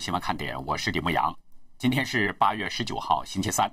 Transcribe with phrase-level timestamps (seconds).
[0.00, 1.30] 新闻看点，我是李牧阳。
[1.76, 3.70] 今天是八月十九号，星期三。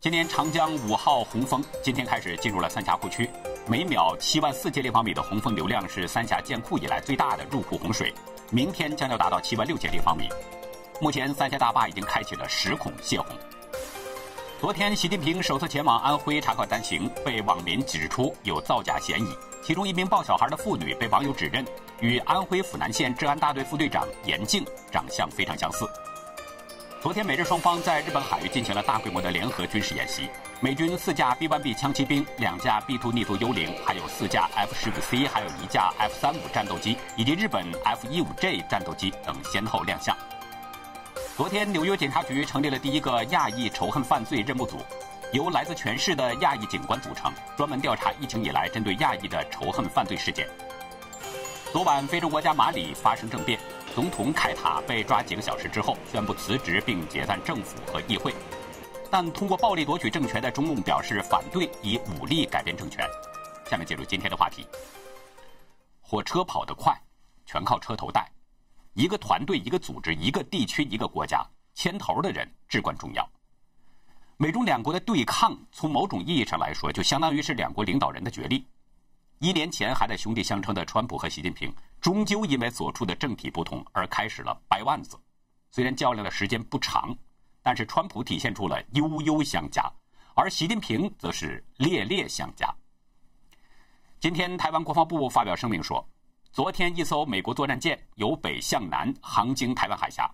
[0.00, 3.30] 今年长江五号洪峰今天开始进入了三峡库区，
[3.68, 8.12] 每秒七万四千立方米的洪峰流量是三峡建库以来最大的入库洪水，
[8.50, 10.28] 明天将要达到七万六千立方米。
[11.00, 13.28] 目前三峡大坝已经开启了十孔泄洪。
[14.60, 19.28] 昨天，习近平首次前往安徽查考单行，被网民指出有造假嫌疑。
[19.62, 21.64] 其中一名抱小孩的妇女被网友指认
[22.00, 25.88] 与安徽阜南县治安大队副队长严静长相非常相似。
[27.02, 30.28] 昨天，美日双方在日本海域进行了大规模的联合军事演习，
[30.60, 40.14] 美军四架 B-1B 枪骑兵、两架 B-2 逆速幽灵，还有四架 F-15C，还有一架 F-35 战斗机以及日本 F-15J 战斗机等先后亮相。
[41.36, 44.76] 昨天，纽约警察局成立了第一个亚裔仇恨犯罪任务组，
[45.32, 50.46] 由来自全市的亚裔警官组成，专门调查疫情以来针对亚裔的仇恨犯罪事件。
[51.72, 53.56] 昨晚，非洲国家马里发生政变，
[53.94, 58.34] 总统凯塔被抓几个小时之后宣布辞职并解散政府和议会，
[59.08, 63.06] 但通过暴力夺取政权的中共表示反对以武力改变政权。
[63.70, 64.66] 下面进入今天的话题：
[66.00, 66.92] 火车跑得快，
[67.46, 68.28] 全靠车头带。
[68.94, 71.40] 一个团队、一个组织、一个地区、一个国家
[71.74, 73.24] 牵头的人至关重要。
[74.36, 78.66] 美中两国的对抗，从某种意义上来说，就相当于是两国领导人的角力。
[79.40, 85.18] 一年前还在兄弟相称的川普和习近平，终究因为所处的政体不同而开始了掰腕子。
[85.70, 87.16] 虽然较量的时间不长，
[87.62, 89.90] 但是川普体现出了悠悠相加，
[90.34, 92.68] 而习近平则是烈烈相加。
[94.20, 96.06] 今天，台湾国防部发表声明说。
[96.52, 100.30] 昨天，一艘美国作战舰由北向南航经台湾海峡。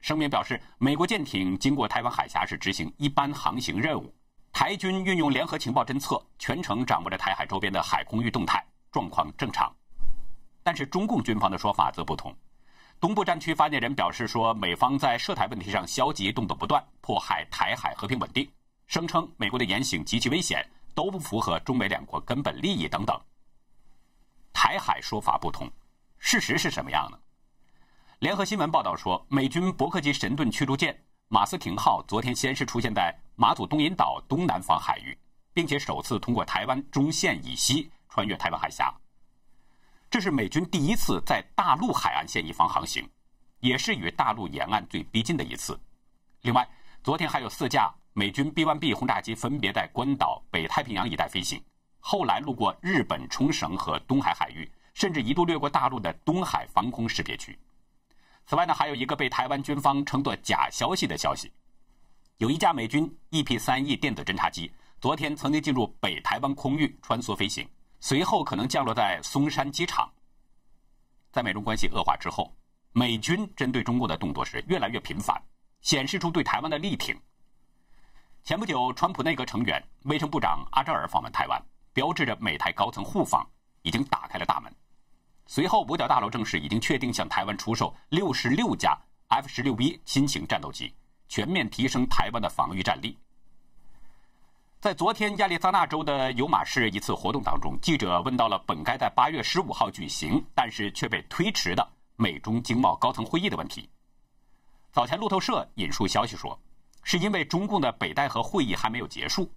[0.00, 4.14] 声明表示，美国舰艇经过台湾海峡是执行一般航行任务。
[4.54, 9.70] 台军运用联合情报侦测，全程掌握着台海周边的海空域动态，状况正常。
[10.62, 12.32] 但是，中共军方的说法则不同。
[13.00, 18.48] 东部战区发言人表示说，美方在涉台问题上消极动作不断，迫害台海和平稳定，
[18.86, 20.64] 声称美国的言行极其危险，
[20.94, 23.20] 都不符合中美两国根本利益等等。
[24.52, 25.68] 台海说法不同，
[26.20, 27.18] 事实是什么样呢？
[28.20, 35.16] 联合新闻报道说，美军伯克级神盾驱逐舰马斯廷号昨天先是出现在马祖东引岛东南方海域，
[35.52, 38.94] 并且首次通过台湾中线以西穿越台湾海峡。
[40.08, 43.08] 这是美军第一次在大陆海岸线一方航行，
[43.58, 45.78] 也是与大陆沿岸最逼近的一次。
[46.42, 46.68] 另外，
[47.02, 51.60] 昨天还有四架美军 B-1B 轰炸机分别在关岛、北太平洋一带飞行。
[51.98, 57.58] 后来路过日本冲绳和东海海域，甚至一度掠过大陆的东海防空识别区。
[58.46, 61.50] 此外呢，还有一个被台湾军方称作假消息的消息：
[62.38, 64.68] 有一架美军 EP-3E 电子侦察机
[65.00, 67.68] 昨天曾经进入北台湾空域穿梭飞行，
[68.00, 70.10] 随后可能降落在松山机场。
[71.30, 72.52] 在美中关系恶化之后，
[72.92, 75.40] 美军针对中国的动作是越来越频繁，
[75.80, 77.16] 显示出对台湾的力挺。
[78.42, 81.62] 前不久，川普内阁成员卫生部长阿扎尔访问台湾。
[81.92, 83.48] 标志着美台高层互访
[83.82, 84.74] 已经打开了大门。
[85.46, 90.92] 随后，五角大楼正式已经确定向台湾出售六十六架 F 十六 B 新型战斗机，
[91.34, 93.18] 全面提升台湾的防御战力。
[94.78, 101.84] 在昨天亚利桑那州的尤马市一次活动当中，记者问到了本该在八月十五号举行，但是却被推迟的
[102.14, 103.90] 美中经贸高层会议的问题。
[104.92, 106.56] 早前路透社引述消息说，
[107.02, 109.50] 是因为中共的北戴河会议还没有结束。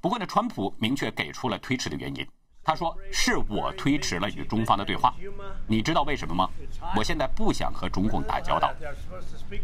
[0.00, 2.24] 不过呢，川普明确给出了推迟的原因。
[2.64, 5.14] 他说：“是我推迟了与中方的对话。
[5.66, 6.48] 你知道为什么吗？
[6.96, 8.72] 我现在不想和中共打交道。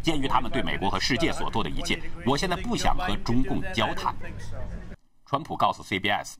[0.02, 4.14] 鉴于他们对美国和世界所做的一切，我现在不想和中共交谈。”
[5.24, 6.34] 川普告诉 CBS，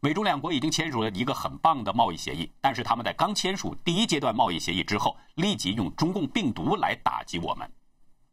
[0.00, 7.70] 美中两国已经签署了一个很棒的贸易协议，但是他们在刚签署第一阶段贸易协议之后，立即用中共病毒来打击我们。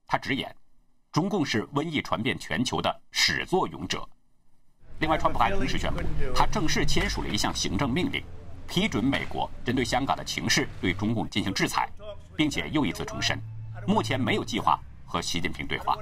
[0.05, 0.53] 他直言，
[1.11, 4.05] 中共是瘟疫传遍全球的始作俑者。
[4.99, 6.01] 另外，川普还同时宣布，
[6.35, 8.21] 他正式签署了一项行政命令，
[8.67, 11.89] 批准美国针对香港的情势对中共进行制裁，
[12.35, 13.39] 并且又一次重申，
[13.87, 15.97] 目前没有计划和习近平对话。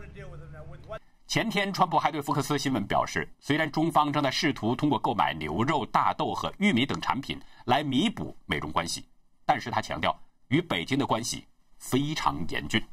[1.28, 9.06] 前天，川普还对福克斯新闻表示，虽然中方正在试图通过购买牛肉、大豆和玉米等产品来弥补美中关系，
[9.46, 10.18] 但是他强调
[10.48, 11.46] 与北京的关系
[11.78, 12.84] 非常严峻。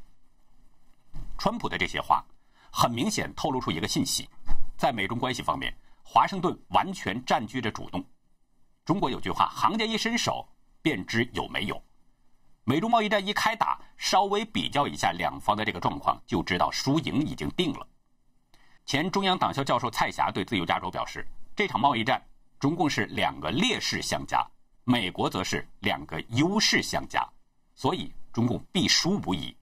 [1.39, 2.23] 川普的这些话，
[2.71, 4.29] 很明显透露出一个信息，
[4.77, 5.75] 在美中关系方面。
[6.05, 8.05] 华盛顿完全占据着主动。
[8.85, 10.47] 中国有句话：“行家一伸手，
[10.81, 11.83] 便知有没有。”
[12.65, 17.87] 美中贸易战一开打，稍微比较一下两方的这个状况，就知道输赢已经定了。
[18.87, 22.23] 前中央党校教授蔡霞对自由亚洲表示：“这场贸易战，
[22.61, 24.47] 中共是两个劣势相加，
[24.85, 27.27] 美国则是两个优势相加，
[27.75, 29.57] 所以中共必输无疑，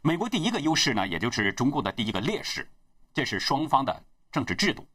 [0.00, 2.68] 美国第一个优势呢，也就是中共的第一个劣势，
[3.12, 4.86] 这是双方的政治制度。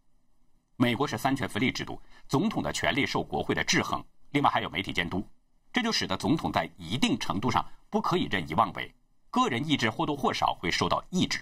[0.76, 5.26] 美国是三权分立制度，总统的权力受国会的制衡，另外还有媒体监督，
[5.72, 8.94] 这就使得总统在一定程度上不可以任意妄为，
[9.30, 11.40] 个人意志或多或少会受到抑制。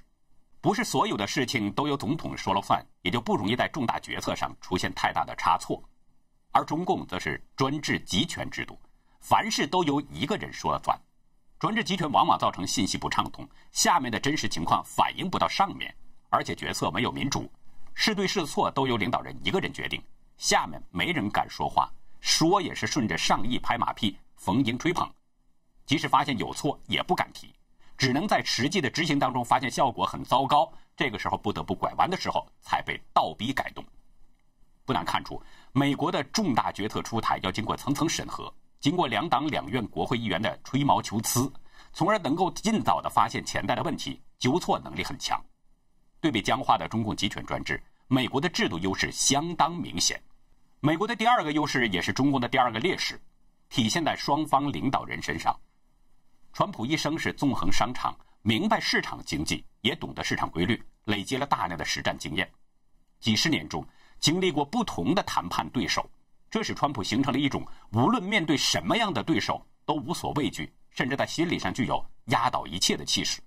[0.59, 5.81] 不是所有的事情都由总统说了算，也就不容易在重大决策上出现太大的差错。
[6.51, 8.77] 而中共则是专制集权制度，
[9.21, 10.99] 凡事都由一个人说了算。
[11.57, 15.95] 专制集权往往造成信息不畅通，下面的真实情况反映不到上面，
[16.29, 17.49] 而且决策没有民主，
[17.93, 20.01] 是对是错都由领导人一个人决定，
[20.37, 25.09] 下面没人敢说话，说也是顺着上意拍马屁，逢迎吹捧，
[25.85, 27.53] 即使发现有错也不敢提。
[27.97, 33.85] 只能在实际的执行当中发现效果很糟糕，这个时候不得不拐弯的时候，才被倒逼改动。
[34.85, 35.39] 不难看出，
[35.71, 41.53] 美国的重大决策出台要经过层层审核，经过两党两院国会议员的吹毛求疵，
[41.93, 45.39] 从而能够尽早的发现潜在的问题，纠错能力很强。
[46.21, 50.21] 对比僵化的中共集权专制，美国的制度优势相当明显。
[50.79, 53.19] 美国的第二个优势也是中共的第二个劣势，
[53.69, 55.59] 体现在双方领导人身上。
[56.53, 62.47] 川普一生是纵横商场，明白市场经济，也懂得市场规律，累积了大量的实战经验。
[63.19, 63.83] 几十年中，
[64.19, 66.07] 经历过不同的谈判对手，
[66.51, 73.41] 这使川普形成了一种无论面对什么样的对手都无所畏惧，甚至在心理上具有压倒一切的气势。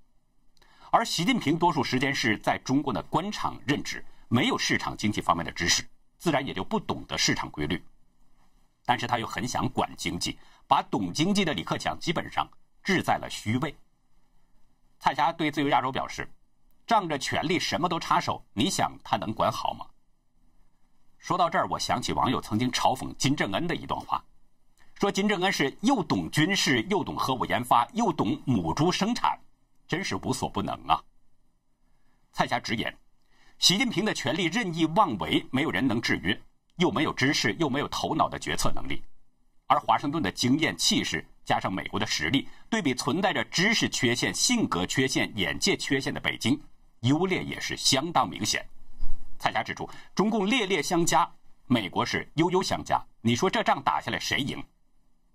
[0.94, 5.84] 而习近平多数时间是在中国的官场任职，没有市场经济方面的知识，
[6.18, 7.84] 自然也就不懂得市场规律。
[8.84, 10.38] 但是他又很想管经济，
[10.68, 12.48] 把懂经济的李克强基本上。
[12.84, 13.74] 志在了虚位。
[15.00, 16.32] 蔡霞对自由亚洲表示
[16.86, 19.84] ：“仗着权力什么都插手，你想他能管好吗？”
[21.18, 24.22] 说到这儿，我想起网友曾经嘲讽金正恩的一段话，
[24.94, 29.36] 说金正恩是又懂军事，又懂核武研发，又懂母猪生产，
[29.94, 31.00] 真是无所不能啊。
[32.32, 32.92] 蔡霞直言
[33.60, 36.36] ：“习近平的权力任意妄为，没有人能制约，
[36.78, 39.00] 又没有知识，又没有头脑的决策能力，
[39.68, 46.60] 而华盛顿的经验气势。”加上美国的实力，对比存在着知识缺陷、性格缺陷、眼界缺陷的北京，
[47.02, 48.66] 优劣也是相当明显。
[49.38, 51.30] 蔡霞指出，中共劣劣相加，
[51.68, 53.00] 美国是优优相加。
[53.20, 54.60] 你说这仗打下来谁赢？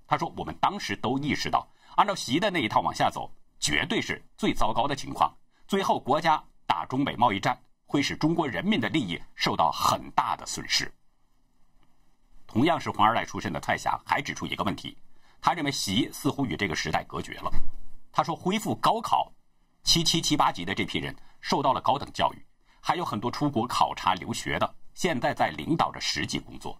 [0.05, 1.65] 他说，我们当时都意识到，
[1.95, 5.31] 按照习的那一套往下走，绝对是最糟糕的情况。
[5.67, 10.91] 最后国家打中美贸易战，会使中国人民的利益受到很大的损失。
[12.47, 14.97] 同样是黄二代出身的蔡霞还指出一个问题。
[15.41, 17.49] 他认为习似乎与这个时代隔绝了。
[18.11, 19.31] 他说：“恢复高考，
[19.83, 22.45] 七七七八级的这批人受到了高等教育，
[22.81, 26.77] 还有很多出国考察留学的，现在在领导着实际工作。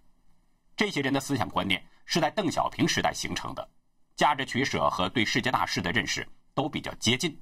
[0.76, 3.66] 这些人的思想观念是在邓小平时代形成的，
[4.14, 7.40] 价值取舍和对世界大事的认识都比较接近。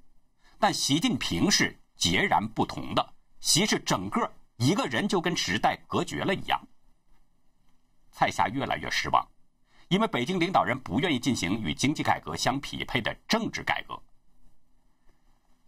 [0.58, 6.60] 但习近平是截然不同的，习是整个一个人就跟时代隔绝了一样。”
[8.10, 9.26] 蔡霞越来越失望。
[9.88, 13.98] 因为北京领导人不愿意进行与经济改革相匹配的政治改革，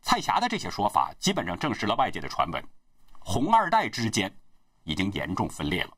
[0.02, 2.62] 蔡霞的这些说法基本上证实了外界的传闻：
[3.18, 4.30] 红二代之间
[4.84, 5.96] 已经严重分裂了。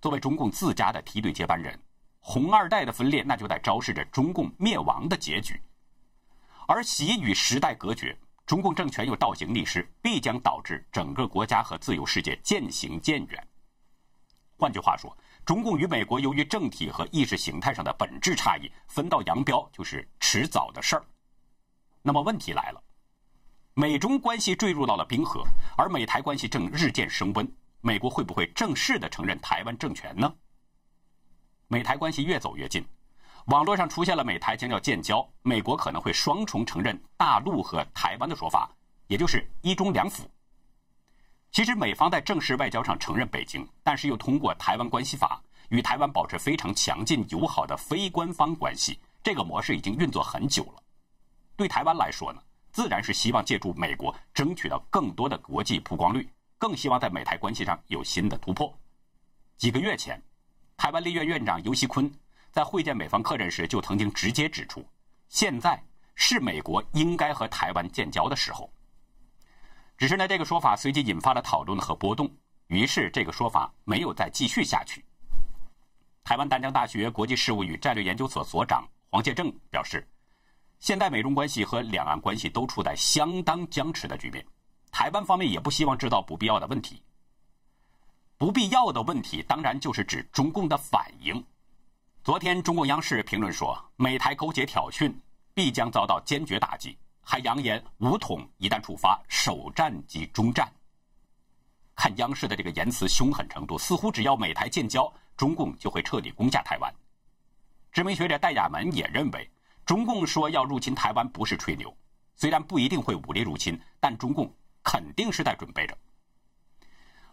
[0.00, 1.76] 作为中共自家的梯队接班人，
[2.20, 5.60] 红二代的分裂那就在昭示着中共灭亡的结局。
[6.68, 13.48] 而习与时代隔绝，中共政权又倒行逆施，必将导致整个国家和自由世界渐行渐远。
[14.56, 15.16] 换句话说。
[15.46, 21.02] 中共与美国由于政体和意识形态上的本质差异，分道扬镳就是迟早的事儿。
[22.02, 22.82] 那么问题来了，
[23.72, 25.42] 美中关系坠入到了冰河，
[25.74, 30.30] 而美台关系正日渐升温，美国会不会正式的承认台湾政权呢？
[31.68, 32.84] 美台关系越走越近，
[33.48, 38.70] 网络上出现了美台将要建交，美国可能会双重承认大陆和台湾的说法，
[39.06, 40.30] 也就是一中两府。
[41.50, 45.40] 其实，美方在正式外交上承认北京，但是又通过《台湾关系法》
[45.70, 50.82] 与台湾保持非常强劲友好的非官方关系，这个模式已经运作很久了。
[51.56, 56.28] 对台湾来说呢，自然是希望借助美国争取到更多的国际曝光率，
[56.58, 58.70] 更希望在美台关系上有新的突破。
[59.56, 60.22] 几个月前，
[60.76, 62.12] 台湾立院院长游锡坤
[62.58, 64.84] 在会见美方客人时就曾经直接指出，
[65.28, 65.80] 现在
[66.16, 68.68] 是美国应该和台湾建交的时候。
[69.96, 72.28] 只是呢，这个说法随即引发了讨论和波动，
[72.66, 75.04] 于是这个说法没有再继续下去。
[76.24, 80.04] 台湾淡江大学国际事务与战略研究所所长黄介正表示，
[80.80, 84.44] 现在美中关系和两岸关系都处在相当僵持的局面，
[84.90, 87.00] 台湾方面也不希望制造不必要的问题。
[88.36, 91.40] 不必要的问题，当然就是指中共的反应。
[92.24, 95.12] 昨天，中共央视评论说，美台勾结挑衅
[95.54, 96.96] 必将遭到坚决打击。
[97.22, 100.70] 还扬言武统一旦触发，首战即终战。
[101.94, 106.94] 看央视的这个言辞凶狠程度，似乎只要美台建交，中共就会彻底攻下台湾。
[107.92, 109.50] 知名学者戴亚门也认为，
[109.86, 111.94] 中共说要入侵台湾不是吹牛，
[112.34, 114.50] 虽然不一定会武力入侵，但中共
[114.82, 115.96] 肯定是在准备着。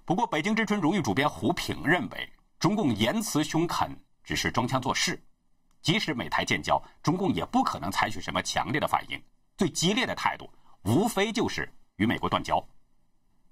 [0.05, 3.91] 不过，北京之春荣誉主编胡平认为，中共言辞凶狠
[4.25, 5.23] 只是装腔作势，
[5.81, 9.23] 即使美台建交，中共也不可能采取什么强烈的反应，
[9.55, 10.49] 最激烈的态度
[10.83, 12.61] 无非就是与美国断交。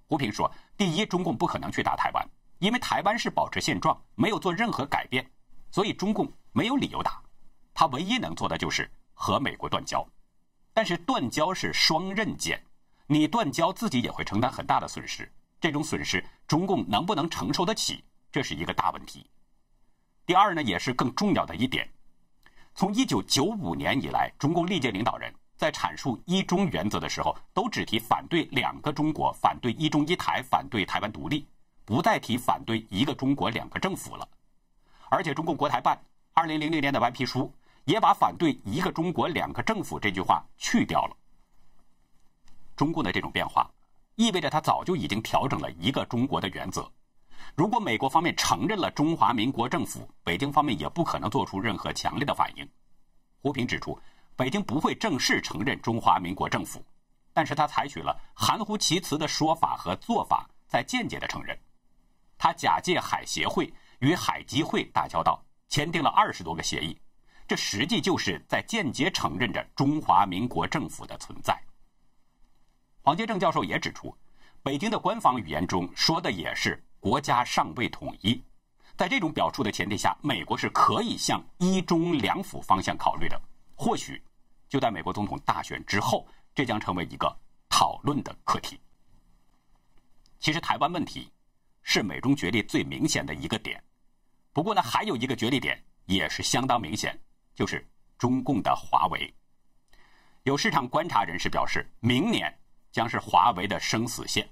[0.08, 2.28] 胡平说：“第一，中共不可能去打台湾，
[2.60, 5.26] 因为台湾是保持现状，没有做任何改变，
[5.72, 7.22] 所以中共没有理由打。
[7.74, 10.06] 他唯一能做的就是和美国断交。
[10.74, 12.62] 但是断交是双刃剑，
[13.06, 19.30] 你断交自己也会承担很大的损失，这种损失中共能不能承受得起，这是一个大问题。
[20.26, 21.90] 第二呢，也是更重要的一点，
[22.76, 31.48] 从一九九五年以来，中共历届领导人。”在阐述一中原则的时候，都只提反对两个中国、反对一中一台、反对台湾独立，
[31.86, 34.28] 不再提反对一个中国两个政府了。
[35.10, 35.98] 而且，中共国台办
[36.34, 37.54] 二零零零年的白皮书
[37.86, 41.16] 也把反对一个中国两个政府这句话去掉了。
[42.76, 43.70] 中共的这种变化，
[44.16, 46.92] 意味着他早就已经调整了一个中国的原则。
[47.56, 52.68] 如果美国方面承认了中华民国政府，北京方面也不可能做出任何强烈的反应。
[53.42, 54.00] 胡平指出。
[54.36, 56.84] 北京不会正式承认中华民国政府，
[57.34, 61.56] 但是他采取了含糊其辞的说法和做法，在间接的承认。
[62.36, 67.00] 他假借海协会与海基会打交道，签订了二十多个协议，
[67.48, 71.56] 这实际就是在间接承认着中华民国政府的存在。
[73.04, 74.18] 黄杰正教授也指出，
[74.64, 78.42] 北京的官方语言中说的也是国家尚未统一，
[78.96, 83.38] 在这种表述的前提下，美国是可以向一中两府方向考虑的。
[83.76, 84.24] 或许
[84.70, 87.30] 就在美国总统大选之后，这将成为一个
[87.68, 88.80] 讨论的课题。
[90.40, 91.30] 其实，台湾问题
[91.82, 93.84] 是美中角力最明显的一个点。
[94.54, 97.20] 不过呢，还有一个角力点也是相当明显，
[97.54, 97.86] 就是
[98.18, 99.34] 中共的华为。
[100.44, 102.58] 有市场观察人士表示，明年
[102.94, 104.48] 将是华为的生死线。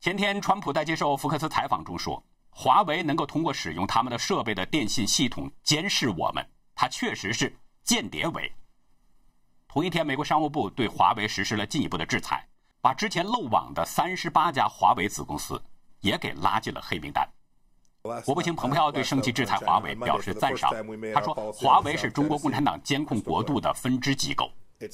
[0.00, 7.52] 前天，川普在接受福克斯采访中说，华为能够通过使用他们的设备的电信系统监视我们，它确实是。
[7.82, 8.52] 间谍为。
[9.66, 12.46] 同一天，美国商务部对华为实施了进一步的制裁，
[12.82, 15.58] 把之前漏网的三十八家华为子公司
[16.00, 17.26] 也给拉进了黑名单。
[18.26, 20.70] 国务卿蓬佩奥对升级制裁华为表示赞赏，
[21.14, 24.50] 他说：“华为是中国共产党监控国度的分支机构，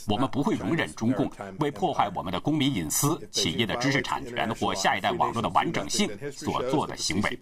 [0.09, 7.39] 我们不会容忍中共为破坏我们的公民隐私、企业的知识产权或下一代网络的完整性所做的行为。”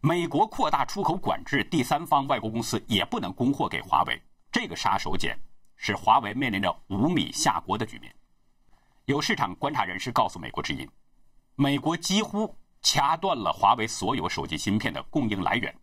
[0.00, 4.20] 美国扩大出口管制，第三方外国公司也不能供货给华为。
[4.52, 5.34] 这个杀手锏
[5.76, 8.14] 使华为面临着无米下锅的局面。
[9.06, 10.88] 有市场观察人士告诉美国之音，
[11.56, 15.74] 美国几乎掐断了华为所有手机芯片的供应来源。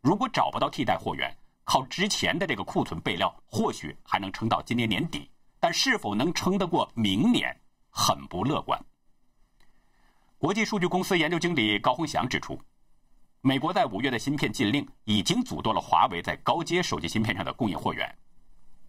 [0.00, 1.34] 如果找不到替代货源，
[1.72, 8.78] 靠之前的这个库存备料，或许还能撑到今年年底，但是否能撑得过明年，很不乐观。
[10.36, 12.60] 国际数据公司研究经理高鸿祥指出。
[13.40, 18.14] 美国在五月的芯片禁令已经阻断了华为在高阶手机芯片上的供应货源，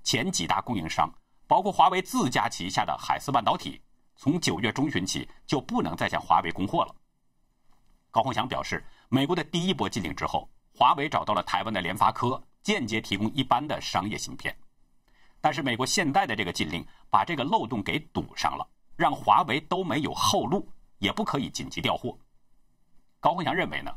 [0.03, 1.09] 前几大供应商，
[1.47, 3.81] 包括华为自家旗下的海思半导体，
[4.17, 6.93] 从九月中旬起就不能再向华为供货了。
[8.11, 14.55] 高鸿祥表示，美国的第一波禁令之后，华为找到了台湾的联发科，间接提供一般的商业芯片，
[15.41, 18.65] 但是美国现在的这个禁令把这个漏洞给堵上了，
[18.95, 20.67] 让华为都没有后路，
[20.99, 22.17] 也不可以紧急调货。
[23.19, 23.93] 高鸿祥认为呢？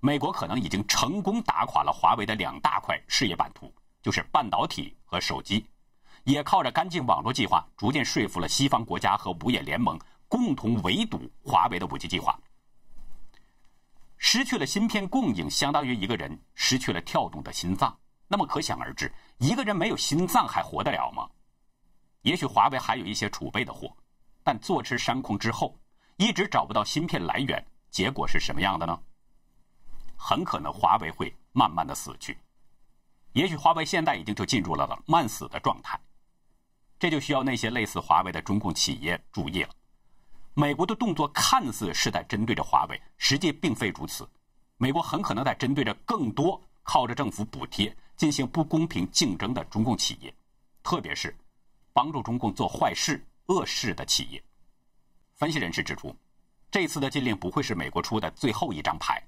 [0.00, 5.66] 美国可能已经成功打垮了华为的两大块事业版图，就是半导体和手机，
[6.22, 9.98] 也靠着干净网络计划，逐渐说服了西方国家和五眼联盟
[10.28, 12.38] 共同围堵华为的五 G 计划。
[14.18, 17.98] 失去了芯片供应，相当于一个人失去了跳动的心脏。
[18.28, 21.28] 那么可想而知，一个人没有心脏还活得了吗？
[22.22, 23.96] 也许华为还有一些储备的货，
[24.44, 25.78] 但坐吃山空之后，
[26.16, 29.00] 一直找不到芯片来源，结果是什么样的呢？
[30.16, 32.36] 很可能华为会慢慢的死去，
[33.32, 35.98] 也许华为现在已经就进入了慢死的状态，
[36.98, 39.70] 这就需要那些类似华为的中共企业注意了。
[40.54, 44.28] 美国的动作看似是在针对着华为，实际并非如此。
[44.76, 50.34] 美国很可能在针对着更多靠着政府补贴进行不公平竞争的中共企业，
[50.82, 51.36] 特别是
[51.92, 54.42] 帮助中共做坏事恶事的企业。
[55.34, 56.16] 分析人士指出，
[56.70, 59.22] 这次的禁令不会是美国出的最后一张牌。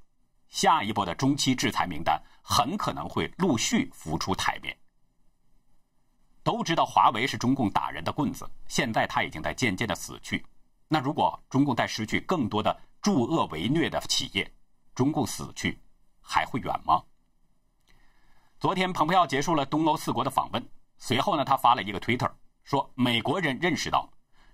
[0.48, 4.74] 下一波的中期制裁名单很可能会陆续浮出台面。
[6.42, 10.42] 都知道华为是中共打人的棍子，现在它已经在渐渐的死去。
[10.88, 14.50] 那如果中共再失去更多的助恶为虐的企业，
[14.94, 15.78] 中共死去
[16.22, 17.04] 还会远吗？
[18.60, 20.62] 昨天，蓬佩奥结束了东欧四国的访问，
[20.98, 22.30] 随后呢，他发了一个推特，
[22.62, 24.06] 说美国人认识到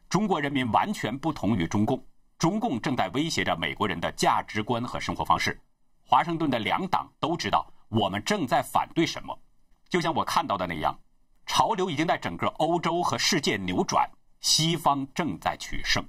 [0.09, 2.01] 中国人民完全不同于中共，
[2.39, 5.61] 中共正在威胁着美国人的价值观和生活方式。
[6.05, 9.37] 华盛顿的两党都知道我们正在反对什么，
[9.89, 10.97] 就像我看到的那样，
[11.45, 14.09] 潮流已经在整个欧洲和世界扭转，
[14.39, 16.01] 西方正在取胜。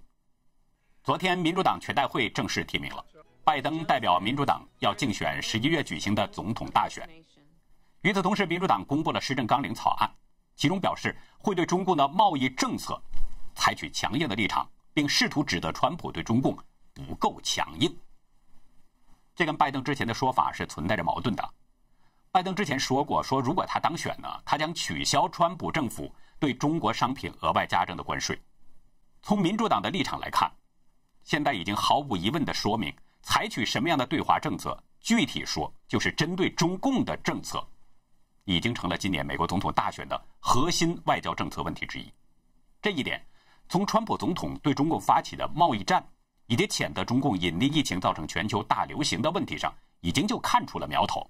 [1.03, 3.03] 昨天，民主党全代会正式提名了
[3.43, 7.09] 拜登，代表民主党要竞选十一月举行的总统大选。
[8.07, 10.09] 与此同时，民主党公布了施政纲领草案，
[10.55, 12.97] 其中表示会对中共的贸易政策
[13.53, 16.57] 采取强硬的立场，并试图指责川普对中共
[16.93, 17.93] 不够强硬。
[19.35, 21.53] 这跟拜登之前的说法是存在着矛盾的。
[22.31, 26.09] 拜登之前说过，说如果他当选呢，他将取消川普政府
[26.39, 28.41] 对中国商品额外加征的关税。
[29.21, 30.49] 从民主党的立场来看，
[31.25, 37.61] 现在已经毫无疑问的说明，采取什么样的对华政策，具体说就是针对中共的政策，
[38.47, 42.11] 已经成了今年美国总统大选的核心外交政策问题之一。
[42.81, 43.23] 这一点，
[43.69, 46.03] 从川普总统对中共发起的贸易战。
[46.49, 51.29] 以及谴责中共隐匿疫情造成全球大流行的问题上，已经就看出了苗头。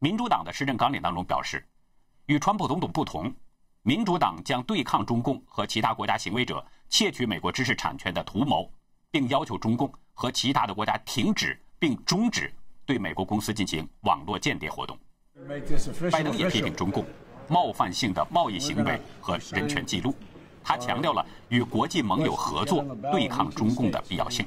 [0.00, 1.64] 民主党的施政纲领当中表示，
[2.26, 3.32] 与川普总统不同，
[3.82, 8.68] 民主党将对抗中共和其他国家行为者窃取美国知识产权的图谋，
[9.08, 12.52] 并要求中共和其他的国家停止并终止
[12.84, 14.98] 对美国公司进行网络间谍活动。
[16.10, 17.04] 拜登也批评中共
[17.46, 20.14] 冒犯性的贸易行为和人权记录。
[20.64, 24.46] 他强调了与国际盟友合作对抗中共的必要性。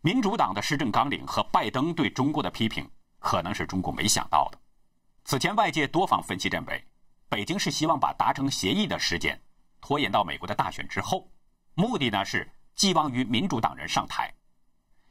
[0.00, 2.86] 民主党的施政纲领和拜登对中国的批评，
[3.20, 4.58] 可能是中共没想到的。
[5.24, 6.84] 此前，外界多方分析认为，
[7.28, 9.40] 北京是希望把达成协议的时间
[9.80, 11.26] 拖延到美国的大选之后，
[11.74, 14.30] 目的呢是寄望于民主党人上台，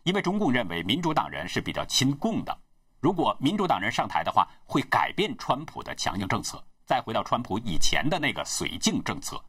[0.04, 2.56] 因为中共认为民主党人是比较亲共的，
[3.04, 6.64] 如果民主党人上台的话，会改变川普的强硬政策。
[6.86, 9.44] 再回到川普以前的那个绥靖政策，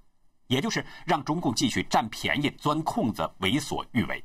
[0.49, 4.21] 也就是让中共继续占便宜、钻空子、为所欲为。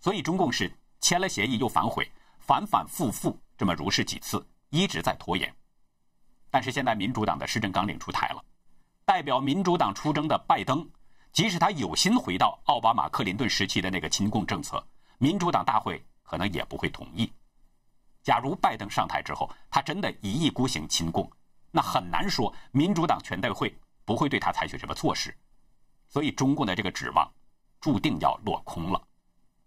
[0.00, 5.54] 所以中共是签了协议又反悔，反反复复这么如是几次，一直在拖延。
[6.50, 8.42] 但是现在民主党的施政纲领出台了，
[9.04, 10.88] 代表民主党出征的拜登，
[11.34, 14.82] 即使他有心回到奥巴马、克林顿时期的那个亲共政策，
[15.18, 17.30] 民主党大会可能也不会同意。
[18.28, 21.26] 假如拜登上台之后，他真的一意孤行亲共。
[21.70, 25.34] 那很难说，民主党全代会不会对他采取什么措施，
[26.08, 27.26] 所以中共的这个指望
[27.80, 29.02] 注定要落空了。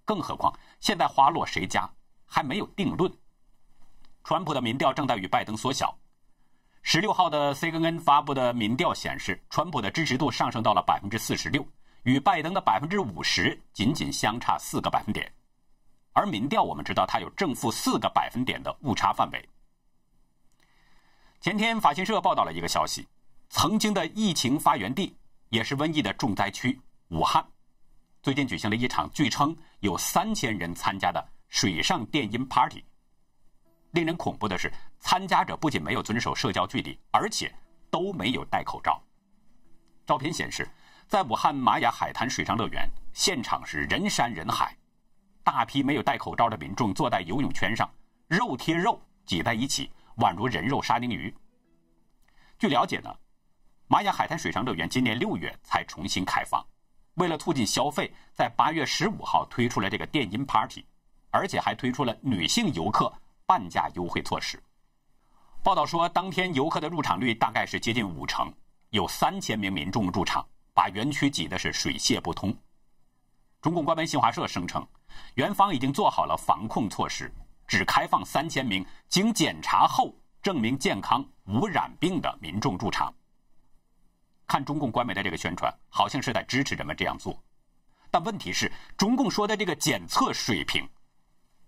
[0.05, 1.89] 更何况现在花落谁家
[2.23, 3.11] 还没有定论。
[4.23, 5.97] 川普的民调正在与拜登缩小。
[6.83, 11.65] 十六号的 CNN 发布的民调显示，川普的支持度上升到了百分之四十六，
[12.03, 15.33] 与拜登的百分之五十仅仅相差四个百分点。
[16.13, 19.49] 而民调我们知道，它有正负四个百分点的误差范围。
[21.39, 23.07] 前天，法新社报道了一个消息：
[23.49, 25.15] 曾经的疫情发源地，
[25.49, 27.45] 也是瘟疫的重灾区武汉，
[28.21, 32.83] 最近举行了一场据称有三千人参加的水上电音 party。
[33.91, 37.53] 令人恐怖的是，参加者不仅没有遵守社交距离，而且
[37.89, 39.01] 都没有戴口罩。
[40.05, 40.69] 照片显示，
[41.07, 44.77] 在武汉玛雅海滩水上乐园，现场是人山人海，
[45.43, 47.89] 大批没有戴口罩的民众坐在游泳圈上，
[48.27, 49.89] 肉贴肉挤在一起。
[50.17, 51.33] 宛如人肉沙丁鱼。
[52.59, 53.15] 据了解呢，
[53.87, 56.63] 玛雅海滩水上乐园今年六月才重新开放，
[57.15, 60.85] 为了促进消费，在八月十五号推出了这个电音 party，
[61.31, 63.11] 而且还推出了女性游客
[63.47, 64.61] 半价优惠措施。
[65.63, 68.53] 报道说，当天游客的入场率大概是接近五成，
[68.89, 72.55] 有三千名民众入场，把园区挤的是水泄不通。
[73.61, 74.85] 中共官媒新华社声称，
[75.35, 77.31] 园方已经做好了防控措施。
[77.67, 83.13] 只开放三千名经检查后证明健康无染病的民众入场。
[84.45, 87.41] 看中共官媒的这个宣传，好像是在支持人们这样做，
[88.09, 90.85] 但问题是，中共说的这个检测水平，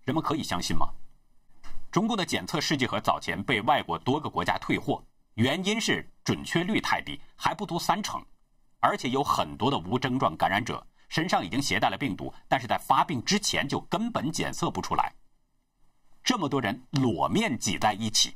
[0.04, 0.90] 人们可以相信吗？
[1.90, 5.02] 中共的检测试剂盒早前被外国多个国家退货，
[5.36, 8.22] 原因是准确率太低，还不足三成，
[8.82, 15.14] 而且有很多的无症状感染者身上已经携带了病毒，但是在发病之前就根本检测不出来。
[16.24, 18.36] 这么多人裸面挤在一起，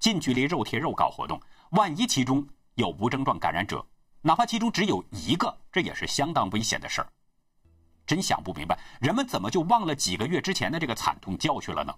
[0.00, 3.86] 近距离肉贴肉搞活动，万一其中有无症状感染者，
[4.20, 7.08] 哪怕其中只有一个，这也是相当危险的事儿。
[8.04, 11.94] 真想不明白，人们怎么就忘了几个月之前的这个惨痛教训了呢？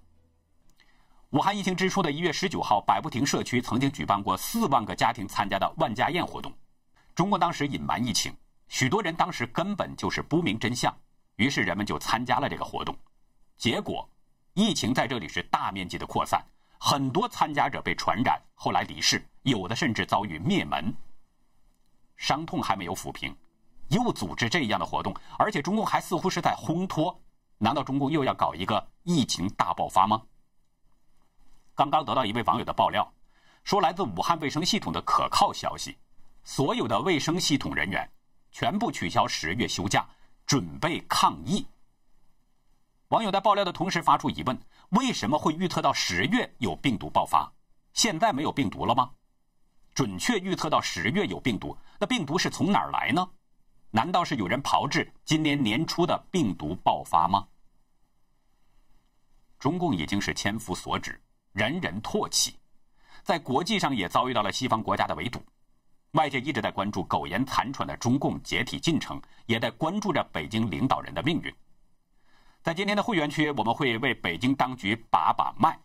[1.30, 6.52] 武汉疫情之初的一月十九号，百步亭社区曾经举办过四万个家庭参加的万家宴活动。
[7.14, 8.30] 中国当时隐瞒疫情，
[8.70, 10.96] 许多人当时根本就是不明真相，
[11.34, 12.96] 于是人们就参加了这个活动。
[13.58, 14.08] 结果，
[14.54, 16.40] 疫情在这里是大面积的扩散，
[16.78, 20.94] 很多参加者被传染，后来离世，有的甚至遭遇灭门。
[22.16, 23.36] 伤痛还没有抚平，
[23.88, 27.20] 又组织这样的活动，而且中共还似乎是在烘托，
[27.58, 30.22] 难道中共又要搞一个疫情大爆发吗？
[31.74, 33.12] 刚刚得到一位网友的爆料，
[33.64, 35.98] 说来自武汉卫生系统的可靠消息，
[36.44, 38.08] 所有的卫生系统人员
[38.52, 40.06] 全部取消十月休假，
[40.46, 41.66] 准备抗疫。
[43.08, 44.58] 网友在爆料的同时发出疑问：
[44.90, 47.52] 为什么会预测到十月有病毒爆发？
[47.92, 49.10] 现在没有病毒了吗？
[49.94, 53.28] 准确预测到十月有病毒，那病毒是从哪儿来呢？
[53.90, 57.48] 难道是有人炮制今年年初的病毒爆发吗？
[59.58, 61.20] 中共已经是千夫所指。
[61.52, 62.56] 人人唾弃，
[63.24, 65.42] 在国际上也遭遇到了西方国家的围堵。
[66.12, 71.54] 外界一直在关注苟延残喘的中共解体进程，也在关注着北京领导人的命运。
[72.62, 75.78] 在今天的会员区，我们会为北京当局把把脉，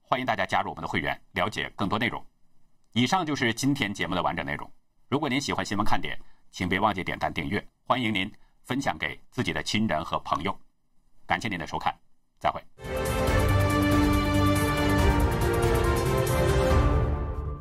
[0.00, 2.24] 欢迎大家加入我们的会员，了解更多内容。
[2.92, 4.70] 以上就是今天节目的完整内容。
[5.08, 6.18] 如果您喜欢新闻看点，
[6.52, 8.32] 请别忘记点赞订阅，欢迎您
[8.62, 10.56] 分享给自己的亲人和朋友。
[11.26, 11.92] 感谢您的收看，
[12.38, 13.13] 再会。